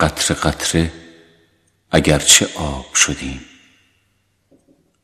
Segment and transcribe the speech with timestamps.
[0.00, 0.92] قطره قطره
[1.90, 3.40] اگرچه آب شدیم.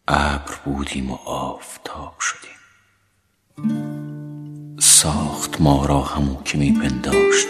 [0.09, 2.59] ابر بودیم و آفتاب شدیم.
[4.79, 7.47] ساخت ما را همو که می پنداشت.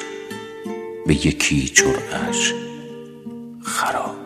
[1.06, 2.52] به یکی جرعش
[3.64, 4.23] خراب.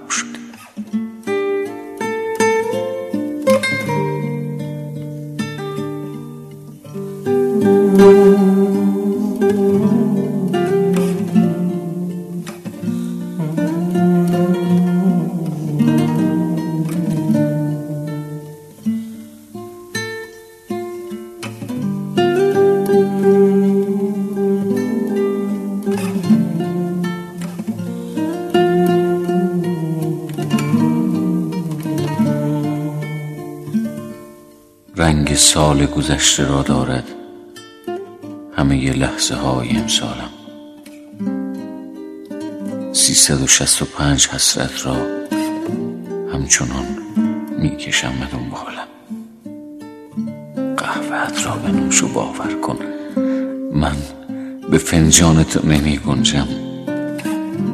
[35.38, 37.04] سال گذشته را دارد.
[38.56, 40.30] همه لحظه های امسالم.
[42.92, 44.96] سیصد و شست و پنج حسرت را
[46.32, 46.86] همچنان
[47.58, 48.88] می‌کشم به دنبالم.
[50.76, 52.78] قهوهت را به نوش و باور کن.
[53.72, 53.96] من
[54.70, 56.48] به فنجان تو نمی گنجم.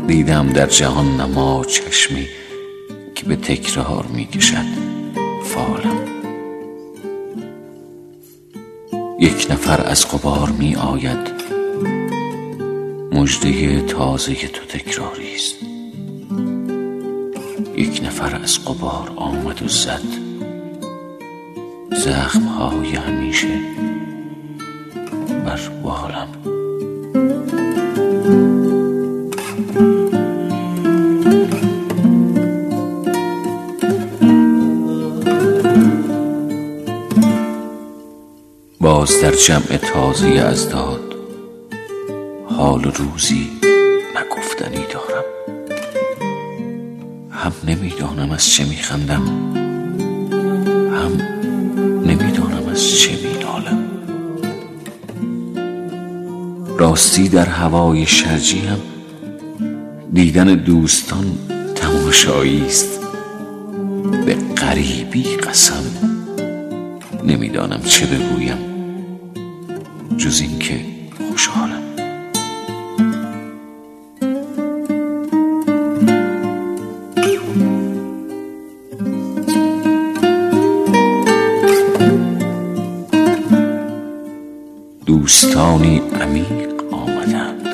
[0.07, 2.27] دیدم در جهان نما چشمی
[3.15, 4.65] که به تکرار می کشد
[5.45, 6.14] فالم.
[9.19, 11.35] یک نفر از قبار می آید.
[13.13, 15.55] مجده تازه تو تکراری است.
[17.77, 20.03] یک نفر از قبار آمد و زد.
[21.93, 23.61] زخم های همیشه
[25.47, 26.29] بر بالم.
[38.85, 41.15] باز در جمع تازه از داد.
[42.49, 43.51] حال روزی
[44.17, 45.25] نگفتنی دارم.
[47.31, 49.23] هم نمی‌دانم از چه میخندم.
[50.93, 51.13] هم
[52.07, 53.85] نمی‌دانم از چه مینالم.
[56.79, 58.79] راستی در هوای شرجی هم
[60.13, 61.39] دیدن دوستان
[61.75, 63.01] تماشایی است.
[64.27, 65.85] به غریبی قسم.
[67.25, 68.74] نمی‌دانم چه بگویم.
[70.17, 70.81] جز اینکه
[71.29, 71.83] خوشحالم.
[85.07, 87.69] دوستانی عمیق آمدند.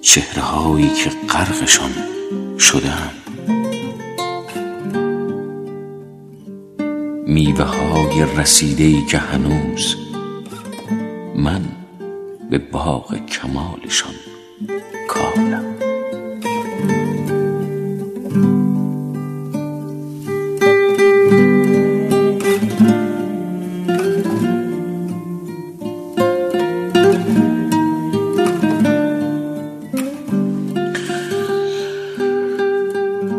[0.00, 1.90] چهره هایی که غرقشان
[2.58, 3.29] شدند
[7.30, 9.96] میوه های رسیده ای که هنوز
[11.36, 11.62] من
[12.50, 14.14] به باغ کمالشان
[15.08, 15.64] کالم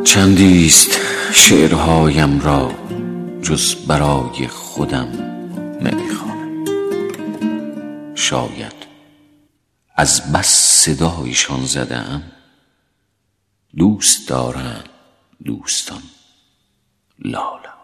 [0.04, 1.00] چندیست
[1.34, 2.81] شعرهایم را
[3.52, 5.08] جز برای خودم
[5.82, 6.66] نمی‌خوانم
[8.16, 8.74] شاید
[9.96, 10.48] از بس
[10.86, 12.24] صدایشان زدم
[13.78, 14.90] دوست دارند
[15.46, 16.02] دوستان.
[17.20, 17.82] لالم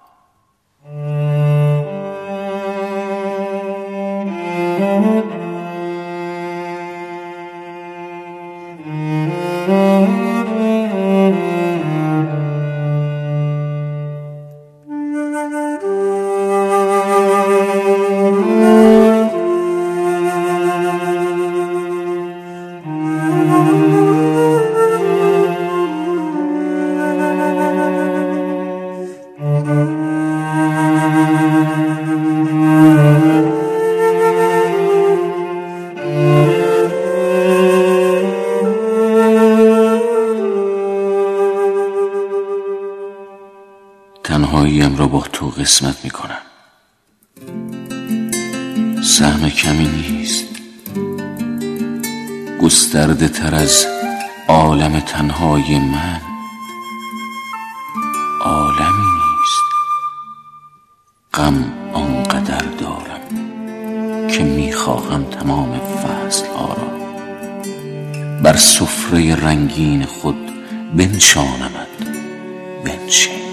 [45.21, 46.41] تو قسمت می کنم
[49.03, 50.45] سهم کمی نیست.
[52.61, 53.85] گسترده تر از
[54.47, 56.21] عالم تنهای من.
[58.41, 59.63] عالمی نیست.
[61.33, 66.77] غم آنقدر دارم که می‌خواهم تمام فصل را
[68.43, 70.51] بر سفره رنگین خود
[70.95, 71.87] بنشانمد
[72.85, 73.46] بنشین.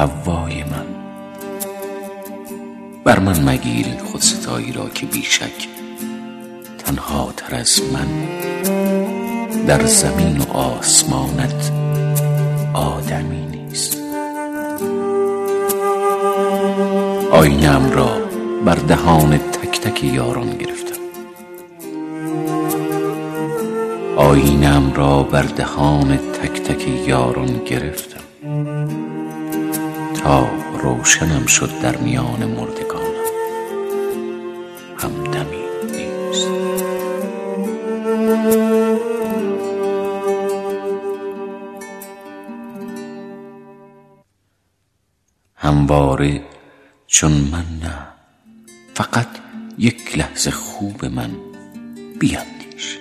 [0.00, 0.86] هوای من.
[3.04, 5.68] بر من مگیر این خودستایی را که بیشک
[6.78, 8.08] تنها تر از من.
[9.66, 11.72] در زمین و آسمانت
[12.74, 13.96] آدمی نیست.
[17.32, 18.18] آینم را
[18.64, 21.00] بر دهان تک تک یاران گرفتم.
[24.16, 28.19] آینم را بر دهان تک تک یاران گرفتم.
[30.82, 33.10] روشنم شد در میان مردگانم.
[34.98, 36.48] همدمی نیست.
[45.56, 46.44] همواره
[47.06, 48.06] چون من نه
[48.94, 49.28] فقط
[49.78, 51.30] یک لحظه خوب من
[52.18, 52.98] بیندیش.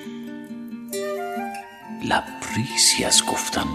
[2.04, 3.68] لبریزی از گفتن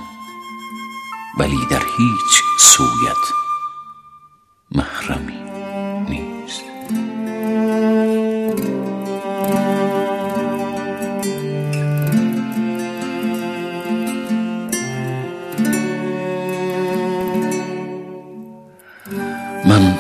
[1.39, 3.44] ولی در هیچ سویت
[4.75, 5.39] محرمی
[6.09, 6.63] نیست.
[19.65, 19.99] من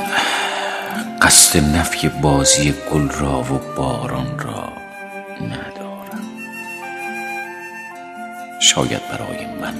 [1.22, 4.72] قصد نفی بازی گل را و باران را
[5.40, 6.24] ندارم.
[8.60, 9.74] شاید برای من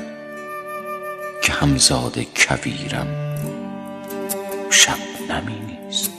[1.43, 3.34] که همزاد کویرم
[4.75, 4.99] شب
[5.31, 6.11] نمی نیست.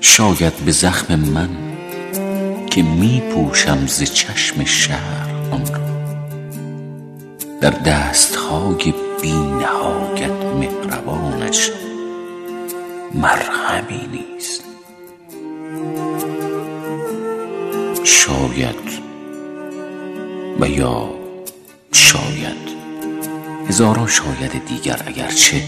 [0.00, 1.48] شاید به زخم من
[2.70, 5.94] که می پوشم ز چشم شهر آن را.
[7.60, 11.70] در دستهای بی نهایت مهربانش
[13.14, 14.64] مرهمی نیست.
[18.04, 19.04] شاید
[20.60, 21.10] و یا
[21.92, 22.73] شاید.
[23.68, 25.62] هزاران شاید دیگر اگرچه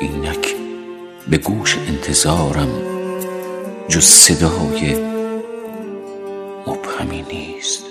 [0.00, 0.54] اینک
[1.30, 2.68] به گوش انتظارم
[3.88, 4.94] جز صدای
[6.66, 7.87] مبهمی نیست.